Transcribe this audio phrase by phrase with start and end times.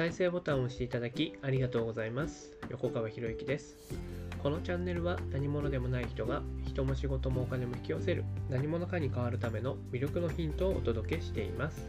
[0.00, 2.54] 再生ボタンを押していただきありがとうございます。
[2.70, 3.76] 横川博之です。
[4.42, 11.86] このチャンネルは何者でもない人が人も仕事もお金も引き寄せる何者かに変わるための魅力のヒントをお届けしています。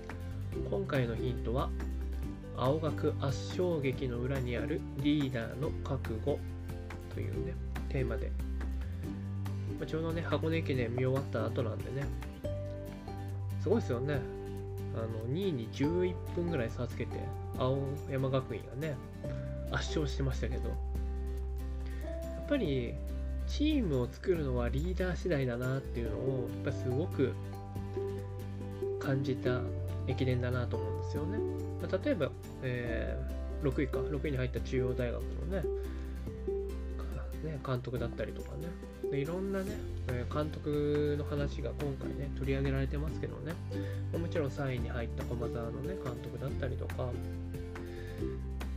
[0.69, 1.69] 今回のヒントは
[2.57, 6.37] 青学圧勝劇の裏にあるリーダーの覚悟
[7.13, 7.53] というね
[7.87, 8.29] テーマで。
[9.79, 12.05] まちょうどね箱根駅伝見終わった後なんでね。
[13.61, 14.40] すごいですよね。
[14.95, 17.17] あの2位に11分ぐらい差つけて
[17.57, 18.95] 青山学院がね
[19.71, 22.93] 圧勝してましたけどやっぱり
[23.47, 27.33] チームを作るのはリーダー次第だなっていうのをやっぱすごく
[28.99, 29.61] 感じた
[30.07, 31.39] 駅伝だなと思うんですよね。
[32.03, 32.31] 例えば、
[32.63, 35.63] えー、6位か6位に入った中央大学のね
[37.43, 38.67] ね監督だったりとかね。
[39.11, 39.71] でいろんなね
[40.33, 43.53] 監督の話が今回ね取り上げられてますけどね。
[44.17, 47.09] もちろん3位に入った駒澤のね監督だったりとか。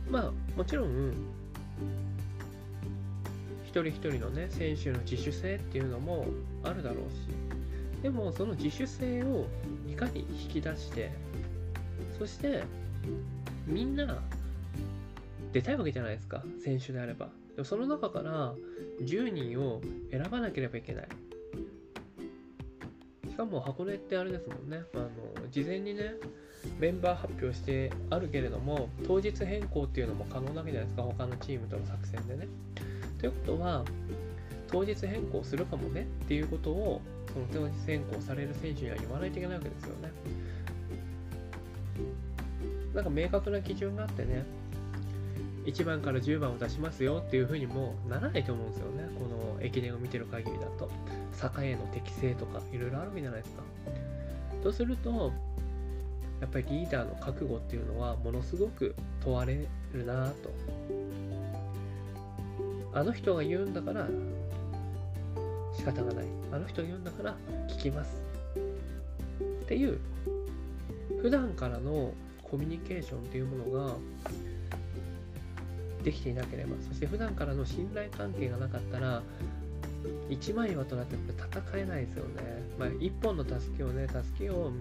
[0.09, 1.13] まあもちろん
[3.65, 6.25] 一人一人のね選手の自主性っていうのも
[6.63, 7.55] あるだろうし。
[8.01, 9.47] でもその自主性を
[9.89, 11.11] いかに引き出して
[12.19, 12.63] そして
[13.65, 14.21] みんな
[15.51, 17.29] 出たいわけじゃないですか選手であれば。
[17.55, 18.53] でもその中から
[19.01, 21.07] 10人を選ばなければいけない。
[23.29, 24.83] しかも箱根ってあれですもんね。
[24.93, 25.09] あの
[25.51, 26.15] 事前にね
[26.79, 31.03] メンバー発表してあるけれども当日変更っていうのも可能なわけじゃないですか。
[31.03, 32.47] 他のチームとの作戦でね。
[33.19, 33.85] ということは
[34.67, 40.11] 当日変更するかもねっていうことをその当日変更される選手には言わないといけないわけですよね。
[42.93, 44.45] なんか明確な基準があってね
[45.65, 49.09] 1番から10番を出しますよっていうふうにもならないと思うんですよね。
[49.17, 50.89] この駅伝を見てる限りだと。
[51.31, 53.63] 坂への適性とかいろいろあるわけじゃないですか。
[54.63, 55.31] とすると
[56.39, 60.53] やっぱりリーダーの覚悟っていうのはものすごく問われるなと。
[62.93, 64.07] あの人が言うんだから
[65.73, 66.25] 仕方がない。
[66.51, 67.35] あの人が言うんだから
[67.69, 68.21] 聞きます。
[69.63, 69.99] っていう
[71.21, 73.95] 普段からのコミュニケーションっていうものが
[76.05, 79.23] できていなければそして普段からの信頼関係がなかったら
[80.29, 82.63] 一枚岩となって戦えないですよね。
[82.77, 84.71] まあ、一本の助けをね、助けを、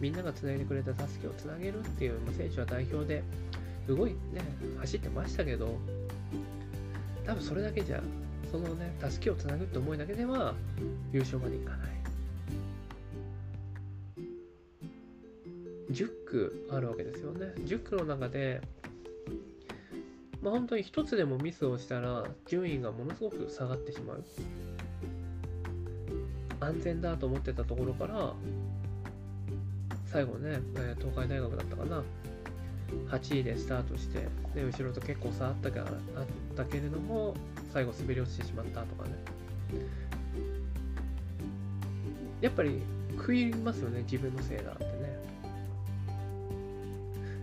[0.00, 3.22] みんながつないでくれた助けをつなげるっていう、まあ、選手は代表で
[3.86, 4.16] 動いね、
[4.78, 5.76] 走ってましたけど、
[7.26, 8.02] 多分それだけじゃ、
[8.50, 10.54] そのね、助けをつなぐって思いだけでは
[11.12, 11.90] 優勝までいかない。
[15.90, 17.52] 10区あるわけですよね。
[17.58, 18.62] 10区の中で、
[20.42, 24.24] まあ、本当に一つでもミスをしたら順位がものすごく下がってしまう。
[26.60, 28.34] 安全だと思ってたところから
[30.06, 32.02] 最後ね、え東海大学だったかな。
[33.08, 35.86] 8位でスタートして、で後ろと結構差あったかあっ
[36.56, 37.34] たけれども
[37.72, 39.14] 最後滑り落ちてしまったとかね。
[42.40, 42.80] やっぱり
[43.16, 44.76] 食いますよね自分のせいだ。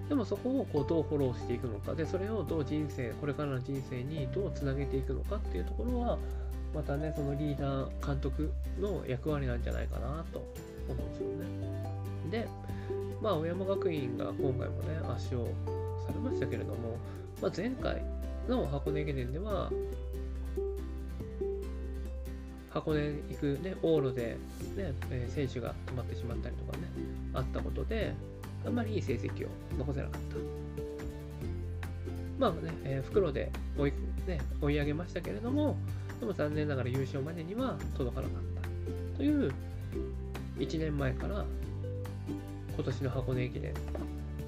[0.09, 1.93] でもそこをこうどうフォローしていくのか。
[1.93, 6.17] でそれをどう人生これからの人生にどうつなげていくのかっていうところは
[6.73, 10.39] またねそのリーダー監督の役割なんじゃないかなと
[10.87, 11.45] 思うんですよね。
[12.31, 12.47] で
[13.21, 15.43] まあ青山学院が今回もね圧勝
[16.05, 16.97] されましたけれども、
[17.41, 18.01] まあ、前回
[18.47, 19.69] の箱根駅伝では
[22.69, 24.37] 箱根行くね往路で
[24.75, 26.83] ね、え選手が止まってしまったりとかね
[27.33, 28.13] あったことで
[28.65, 30.37] あんまりいい成績を残せなかった。
[32.39, 33.93] まあね、えー、袋で追い,、
[34.27, 35.75] ね、追い上げましたけれども、
[36.19, 38.41] でも残念ながら優勝までには届かなかっ
[39.13, 39.51] たという
[40.57, 41.45] 1年前から
[42.75, 43.73] 今年の箱根駅伝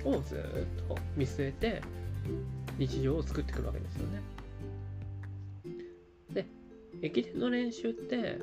[0.06, 1.82] をずっと見据えて
[2.78, 4.22] 日常を作ってくるわけですよね。
[6.32, 6.46] で、
[7.02, 8.40] 駅伝の練習って、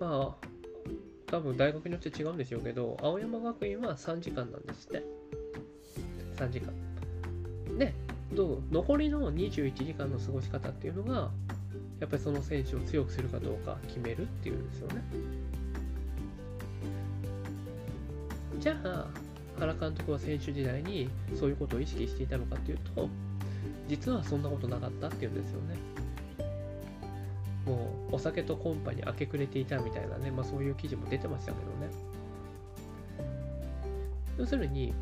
[0.00, 0.46] まあ、
[1.30, 5.02] 多分大学によって違うんでしょうけど、青山学院は3時間なんですって。
[6.36, 6.72] 3時間。
[7.78, 7.94] で、
[8.34, 8.62] どう？
[8.72, 11.30] 残りの21時間の過ごし方っていうのが、
[12.00, 15.04] やっぱりその選手を強くするかどうか決めるっていうんですよね。
[18.58, 19.06] じゃあ、
[19.58, 23.08] 原監督は選手時代にそういうことを意識していたのかっていうと、
[23.88, 25.76] 実はそんなことなかったっていうんですよね。
[28.12, 31.92] お酒とコンパに明け暮れていたみたいなね、まあ、そういう記事も出てましたけどね。
[34.38, 34.94] 要するに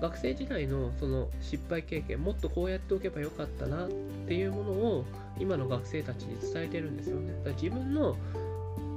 [0.00, 3.88] 学生時代のその失敗経験もっとこうやっておけばよかったなっ
[4.28, 5.04] ていうものを
[5.38, 7.32] 今の学生たちに伝えてるんですよね。
[7.32, 8.16] だから自分の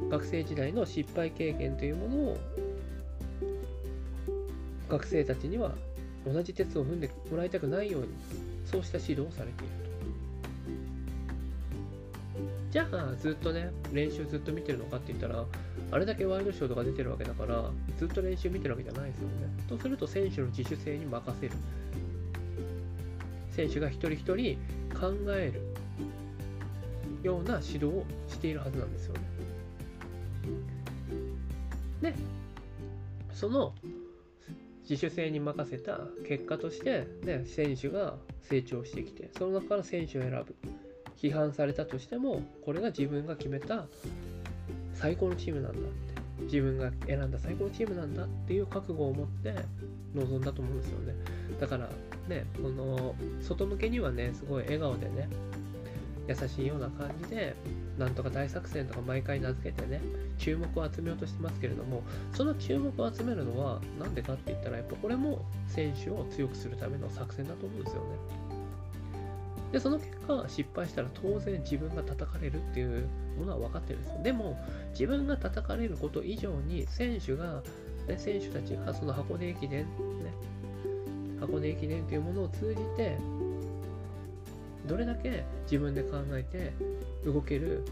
[0.09, 2.37] 学生時代の失敗経験というものを
[4.89, 5.71] 学生たちには
[6.25, 8.07] 同じ鉄を踏んでもらいたくないように
[8.65, 9.88] そうした指導をされていると。
[12.71, 15.43] じゃあずっとね練習ずっと見てるのかって言ったら
[15.91, 19.33] あれだけワイドショーとか出てるわけだからずっと練習見てるわけじゃないですよね。
[19.67, 21.53] とすると選手の自主性に任せる。
[23.51, 24.57] 選手が一人一人
[24.97, 25.61] 考える
[27.23, 29.19] ような指導をしているはずなんですよね。
[32.01, 32.13] で
[33.33, 33.73] その
[34.83, 40.55] 自主性に任せた結果として、ね、選手が成長してきてその中から選手を選ぶ。
[41.21, 43.85] 批判されたとしてもこれが自分が決めた
[44.93, 46.19] 最高のチームなんだって。
[46.43, 49.53] 自分が選んだ最高のチームなんだっていう覚悟を持って
[50.13, 51.13] 臨んだと思うんですよね。
[51.59, 51.89] だから
[52.27, 55.27] ねこの外向けにはねすごい笑顔でね
[56.27, 57.55] 優しいような感じで
[57.97, 59.99] なんとか大作戦とか毎回名付けてね
[60.37, 68.48] 注目を集めようとしてますけれどもその注目を集めるのは何でかって言ったらやっぱこれも選手を強くするための作戦だと思うんですよね。
[69.71, 73.07] で、その結果、失敗したら当然自分が叩かれるっていう
[73.37, 74.23] ものは分かってるんですよ。
[74.23, 74.59] でも、
[74.91, 77.61] 自分が叩かれること以上に、選手が、
[78.07, 79.87] ね、選手たちがその箱根駅伝、ね、
[81.39, 83.17] 箱根駅伝というものを通じて、
[84.87, 86.73] どれだけ自分で考えて
[87.23, 87.83] 動ける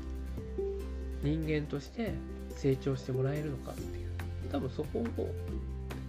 [1.21, 2.13] 人間として
[2.55, 4.09] 成長してもらえるのかっていう、
[4.51, 5.29] 多分そこを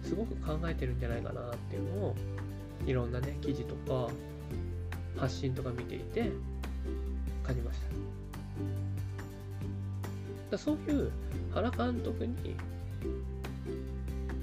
[0.03, 2.15] すごく考えてるんじゃないかなっていうのを、
[2.87, 4.11] いろんなね、記事とか、
[5.19, 6.31] 発信とか見ていて
[7.43, 7.87] 感じました。
[10.51, 11.11] だそういう
[11.53, 12.55] 原監督に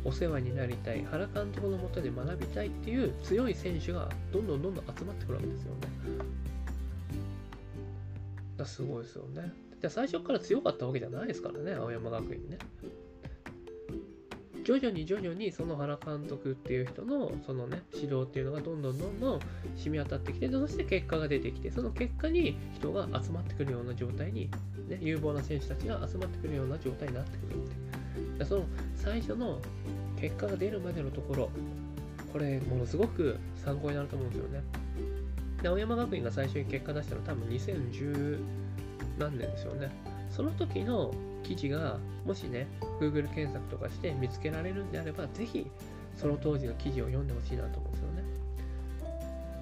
[0.05, 5.89] お世話になりたい原監督のもとで学びたいっていう強い選手がどんどんどんどん集まってくるわけですよね。
[8.57, 9.53] だすごいですよね。
[9.81, 12.59] じゃ最初から強かったわけじゃないですからね青山学院ね。
[14.67, 19.41] 徐々に徐々にその原監督っていう人のそのね指導っていうのがどんどんどんどん
[19.77, 24.51] 染み渡ってきてそして結果が出てきてその結果に人が集まってくるような状態に、
[24.89, 27.69] ね、有望な選手たちが集まってくるような状態になってくるっ
[28.39, 28.45] て。
[28.45, 28.65] その
[28.97, 29.61] 最初の
[30.21, 31.51] 結果が出るまでのところ
[32.33, 34.63] これものすごく参考になると思うんですよね。
[35.65, 38.41] 青山学院が最初に結果出したのは多分2010
[39.19, 39.91] 何年ですよね。
[40.29, 41.15] その時の
[41.47, 42.67] 記事がもしね
[43.01, 45.67] Google 検索とかして見つけられるんであればぜひ
[46.17, 48.25] その当時の記事を読んでほしいなと思うんですよね。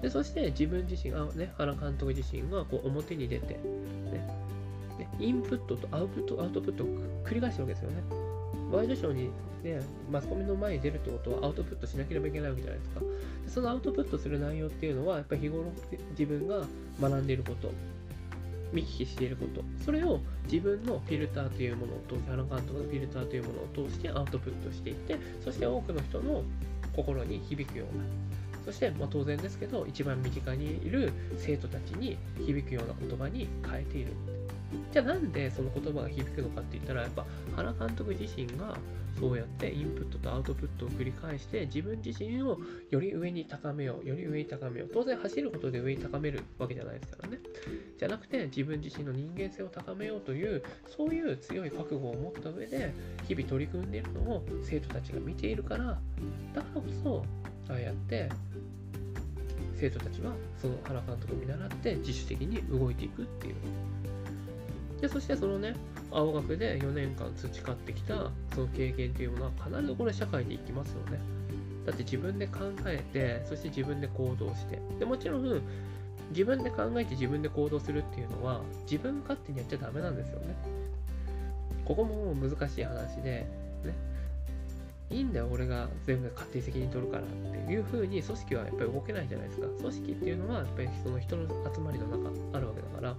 [0.01, 3.59] でそして自分自身がね原監督自身がこう表に出て、ね、
[4.97, 6.87] でインプットとアウトプットアウトプットを
[7.23, 8.03] 繰り返してるわけですよね。
[8.71, 9.29] ワイドショーに、
[9.63, 12.99] ね、マスコミの前に出るってことはアウトプットしなければいけないわけじゃないですか。
[12.99, 13.05] で
[13.47, 15.65] そのアウトプットする内容っていうのはやっぱり日頃
[16.11, 16.65] 自分が
[16.99, 17.71] 学んでいること。
[18.73, 19.63] 見聞きしていること。
[19.83, 20.19] それを
[20.51, 26.43] 自分のフィルターというものを通して原監督のフィルターというものを通してアウトプットしていってそして多くの人の
[26.95, 28.03] 心に響くような
[28.65, 34.13] そして、まあ、当然ですけど一番身近にいる生徒たちに響くような言葉に変えている。
[34.91, 37.25] じゃあなんでその言葉が響くのかって言ったらやっぱ
[37.55, 38.77] 原監督自身が
[39.19, 42.59] そうやってインプットとアウトプットを繰り返して自分自身を
[42.89, 47.39] より上に高めようより上に高めよう当然走ることで上に高めるわけじゃないですからね。
[47.97, 50.61] じゃなくて自分自身の人間性を高めようという
[50.97, 52.93] そういう強い覚悟を持った上で
[53.27, 55.85] 日々取り組んでいるのを生徒たちが見ているから
[56.53, 57.25] だからこそ
[57.69, 58.29] ああやって
[59.79, 63.55] 生徒たちはその原監督を見習って自主的に動いていくっていう。
[65.05, 65.75] でそしてそのね
[66.11, 71.19] 青学で4年間培ってきたその経験というものは必ずこれ社会に行きますよね。
[71.85, 74.79] だって自分で考えてそして自分で行動して。
[74.97, 75.61] でもちろん
[76.31, 80.55] 自分で考えて自分で行動するっていうのは自分勝手にやっちゃダメなんですよね。
[81.85, 83.45] ここも難しい話で
[83.83, 83.93] ね。
[85.11, 89.67] いいんだよ俺が全部勝手に責任取るからっていう風に組織はやっぱり動けないじゃないですか。
[89.67, 93.15] 組織っていうのはやっぱりその人の集まりの中あるわけだから。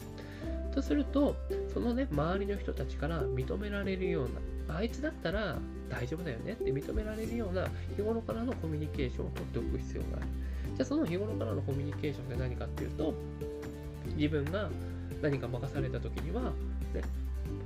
[0.77, 1.35] とすると、
[1.73, 5.57] そのね、周りの人たちから認められるような、あいつだったら
[5.89, 7.67] 大丈夫だよねって認められるような
[7.97, 10.27] 日頃からのコミュニケーションを取っておく必要がある。
[10.77, 13.15] じゃあその日頃からのコミュニケーションって何かっていうと、
[14.17, 14.69] 自分が
[15.23, 16.51] 何か任された時には、ね、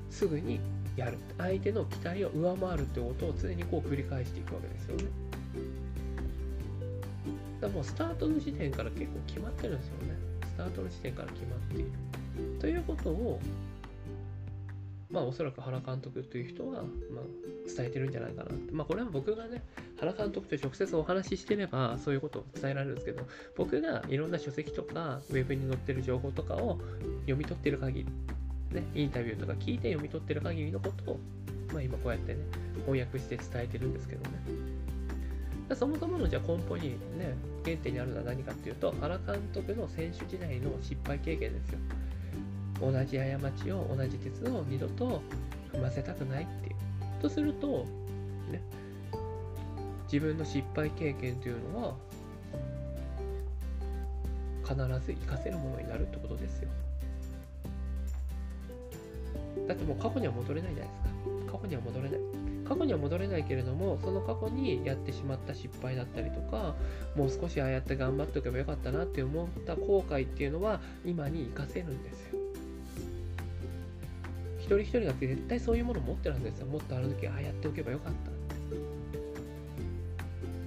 [0.08, 0.60] すぐに
[0.96, 1.18] やる。
[1.36, 5.04] 相手の期待を上回るってことを常にこう繰り返していくわけですよね。
[7.60, 10.16] だからもうスタートの時点から結構決まってるんですよね。
[10.44, 11.86] スタートの時点から決まっている。
[12.60, 13.40] ということを、
[15.10, 16.84] まあおそらく原監督という人は、まあ、
[17.66, 18.50] 伝えてるんじゃないかな。
[18.72, 19.62] まあこれは僕がね、
[19.98, 23.22] 原監督と直接お話ししてればそういうことを伝えられるんですけど、
[23.56, 26.78] 僕がいろんな書籍とかウェブに載ってる情報とかを
[27.22, 28.06] 読み取ってる限り、
[28.74, 31.20] ね、インタビューとか聞いて読み取ってる限りのことを、
[31.72, 32.40] まあ今こうやってね、
[32.86, 34.70] 翻訳して伝えてるんですけどね。
[35.74, 41.78] そもそものじゃ根本にね、原点にあるのは何かっていうと、原監督の選手時代の失敗経験ですよ。
[42.80, 45.22] 同じ過ちを、同じ鉄を二度と
[45.72, 46.76] 踏ませたくないっていう。
[47.20, 47.84] とすると、
[48.50, 48.60] ね、
[50.10, 51.94] 自分の失敗経験というのは、
[54.62, 56.68] 必ず活かせるものになるってことですよ。
[59.66, 61.52] だってもう過去には戻れないじゃないですか。
[61.52, 62.20] 過去には戻れない。
[62.64, 66.76] 過去には戻れないけれども、その過去にやってしまった失敗だったりとか、
[67.16, 72.39] もう少しああやって頑張っておけばよかったなって思った後悔っていうのは、今に活かせるんですよ。
[74.70, 76.66] 一人一人が絶対そういうものを持ってるんですよ。
[76.66, 78.30] もっとあの時ああやっておけばよかった。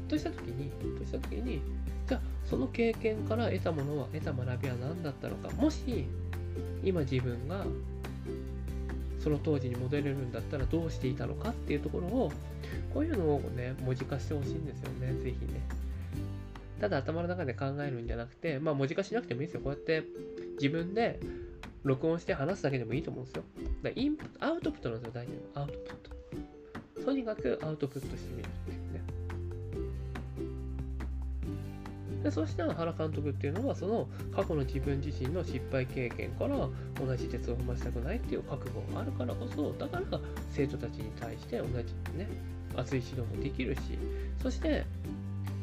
[0.09, 0.69] とした時に、
[0.99, 1.61] とした時に、
[2.07, 5.49] じゃあその経験から得たものは、得た学びは何だったのか。
[5.51, 6.05] もし、
[6.83, 7.65] 今自分が
[9.23, 12.31] その当時に戻れるんだったらどうしていたのかっていうところを
[12.93, 15.61] こういうのをね文字化してほしいんですよね是非ね
[16.81, 20.03] ただ頭の中で考えるんじゃなくてまあ文字化しなくてもいいですよこうやって
[20.55, 21.21] 自分で
[21.83, 23.43] 録音して話すだけでもいいと思うんですよ。
[23.83, 25.61] だインプアウトプットなんですよ大事なの。
[25.61, 25.95] アウトプッ
[26.95, 28.83] トとにかくアウトプットしてみるっていう
[32.23, 36.69] でそしたら原監督っていうのはその過去の自分自身の失敗経験から
[37.05, 40.19] 同じ鉄を踏ませたくないっていう覚悟があるからこそだから
[40.51, 41.73] 生徒たちに対して同じ
[42.17, 42.27] ね
[42.75, 43.81] 熱い指導もできるし
[44.41, 44.85] そして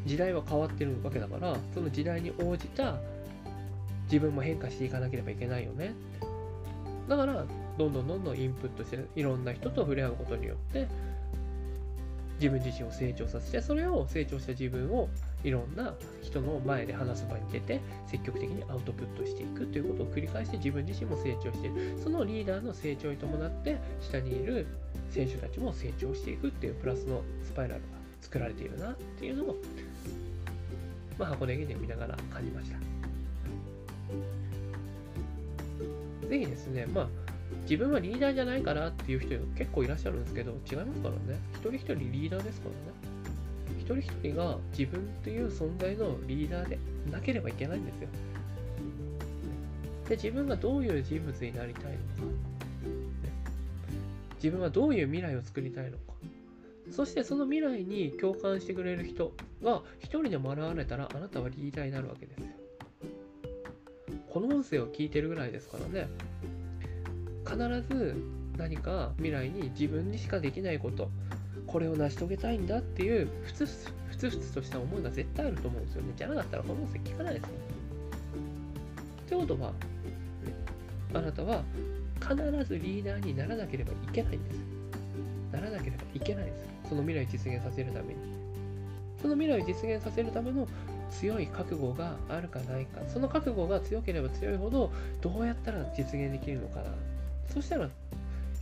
[0.05, 2.97] 時代は変わってるわけだからその時代に応じた
[4.11, 5.95] 自分も変化していかなければいけないよね。
[7.09, 7.45] だから
[7.79, 10.87] どんどんどんどんインプットしていろんな人と触れ合うことによって
[12.41, 15.09] 自分自身を成長させてそれを成長した自分を
[15.43, 24.67] いろんな人の前で話す場に出て積極的にアウトプットしていくということを繰り返して自分自身も成長しているそのリーダーの成長に伴って下にいる
[25.11, 27.89] 選手たちも成長していくっていうプラスのスパイラルが
[28.23, 29.57] 作られているなっていうのを、
[31.19, 32.90] まあ、箱根駅伝見ながら感じました。
[36.29, 37.09] ぜひですねまあ
[37.63, 41.41] 自分はリーダーじゃないからっていう人結構いらっしゃるんですけど違いますからね。
[41.55, 43.21] 一人一人リーダーですからね。
[43.79, 46.79] 一人一人が自分という存在のリーダーで
[47.11, 48.09] なければいけないんですよ。
[50.09, 51.99] で自分がどういう人物になりたいのか、
[54.37, 56.15] 自分はどういう未来を作りたいのか。
[56.91, 62.41] そしてその未来に共感してくれる人が一人でも現れたらあなたはリーダーになるわけです。
[62.41, 62.47] よ。
[64.31, 66.09] この音声を聞いてるぐらいですからね
[67.45, 67.57] 必
[67.95, 68.17] ず
[68.57, 71.11] 何か未来に自分にしかできないこと
[71.67, 73.67] これを成し遂げたいんだっていうふつ
[74.09, 76.13] ふつふつとした思いが絶対あると思うんですよね。
[76.17, 77.49] じゃなかったらこの音声聞かないですよ。
[79.23, 79.73] ってことは、
[81.15, 81.63] あなたは
[82.21, 82.35] 必
[82.65, 84.57] ずリーダーにならなければいけないんです。
[85.53, 86.51] ならなければいけないで
[86.85, 86.89] す。
[86.89, 88.17] その未来を実現させるために。
[89.23, 90.67] その未来を実現させるための
[91.11, 93.01] 強い覚悟があるかないか。
[93.09, 94.91] その覚悟が強ければ強いほど、
[95.21, 96.85] どうやったら実現できるのかな。
[97.53, 97.89] そしたら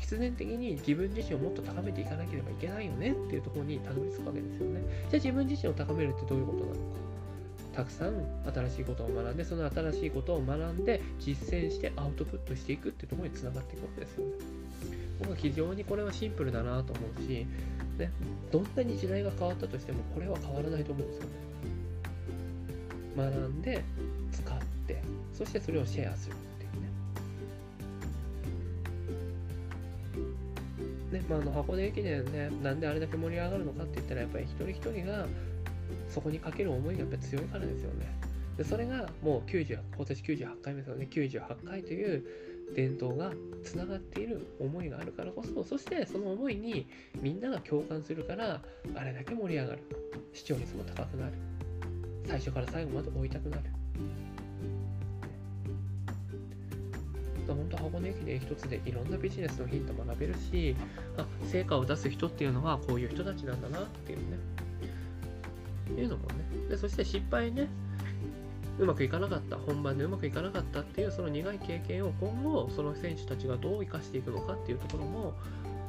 [0.01, 4.81] 必然的に自分自身をもっと高めていかなければいけないよねっていうところにたどり着くわけですよね。
[4.81, 6.79] じゃあ自分自身を高めるってどういうことなのか。
[7.75, 8.15] たくさん
[8.53, 14.33] 新しいことを学んで、その新しいことを学んで実践してアウトプットしていくっていうところにつながっていくわけですよね。
[15.21, 17.47] 僕は非常にこれはシンプルだなと思うし、
[17.99, 18.11] ね、
[18.51, 21.31] どんなに時代が変わったとしてもこれは変わらないと思うんですよね。
[23.19, 23.83] 学んで、
[24.33, 25.03] 使って、
[25.35, 26.69] そしてそれをシェアするってい
[31.17, 31.21] う。
[31.21, 35.27] ね、まあ、あの箱根駅伝ね、なんであれだけ盛り上がるのかって言ったら、やっぱり一人一人が
[36.09, 38.07] そこにかける思いがやっぱり強いからですよね。
[38.57, 42.25] でそれがもう90、今年98回目ですよね、98回という
[42.75, 43.33] 伝統が
[43.65, 46.87] つながっている思いがあるからこそ、そしてその思いに
[47.21, 48.61] みんなが共感するから、
[48.95, 49.83] あれだけ盛り上がる。
[50.33, 51.33] 視聴率も高くなる。
[52.29, 53.63] 最初から最後まで追いたくなる。
[57.47, 60.77] 本当箱根駅伝一つでいろんなビジネスのヒント学べるし
[61.17, 64.37] あ成果を出す人っていうのはこういう人たちなんだなっていうね。
[65.97, 66.45] いうのもね。
[66.69, 67.69] でそして失敗ね。
[68.79, 69.57] うまくいかなかった。
[69.57, 75.33] 本番でうまくいかなかったっていうその苦い経験を今後その選手たちがどう生かしていくのかっていうところも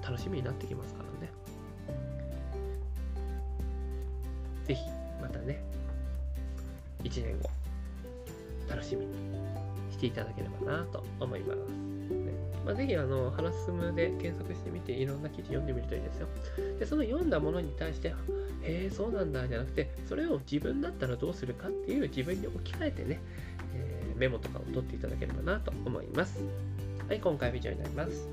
[0.01, 1.31] 楽しみになってきますからね。
[4.65, 4.81] 是非
[5.21, 5.68] またね。
[7.09, 7.49] 1年後
[8.69, 9.13] 楽しみに
[9.91, 11.57] していただければなと思います。
[11.57, 12.33] ね
[12.65, 16.27] まあ、ぜひ、あの、ハラスムで検索してみて、いろんな記事読んでみるといいですよ。
[16.79, 18.13] で、その読んだものに対して、へ
[18.63, 23.19] え、そうなんだ、じゃなくて、それを自分だったらどうするかっていう自分に置き換えてね、
[23.73, 26.39] えー、メモとかを取っていただければなと思います。
[27.07, 28.27] はい、今回は以上になります。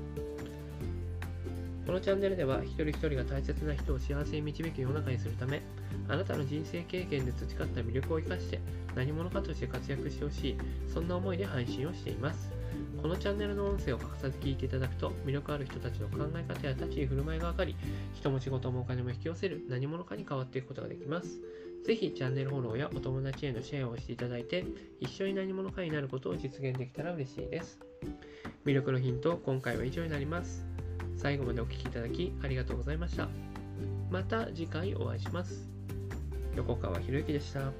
[1.87, 5.61] このチャンネルでは一人一人が大切な人を幸せに導く世の中にするため
[6.09, 8.59] あなたの人生経験で培った魅力を生かして
[8.95, 10.57] 何者かとして活躍してほしい
[10.91, 12.51] そんな思いで配信をしています
[13.01, 17.75] このチャンネルの音声を欠かさず聞いていただくと魅力ある人たちの考え方や立ち居振る舞いが分かり
[18.13, 21.39] 人も仕事もお金も引き寄せる何者かに変わっていくことができます
[21.85, 24.65] ぜひチャンネルフォローやお友達へのシェアをしていただいて
[24.99, 27.79] 一緒に何者かになることを実現できたら嬉しいです
[28.65, 30.65] 魅力のヒント今回は以上になります
[31.17, 33.27] 最後までお聴きいただきありがとうございました。
[34.09, 35.76] また次回お会いします。
[36.57, 37.71] 横川博之でした。